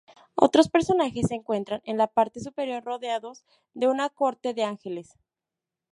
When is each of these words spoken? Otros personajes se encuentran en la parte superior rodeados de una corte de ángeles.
Otros 0.33 0.67
personajes 0.67 1.27
se 1.27 1.35
encuentran 1.35 1.83
en 1.85 1.95
la 1.95 2.07
parte 2.07 2.39
superior 2.39 2.83
rodeados 2.83 3.45
de 3.75 3.87
una 3.87 4.09
corte 4.09 4.55
de 4.55 4.63
ángeles. 4.63 5.13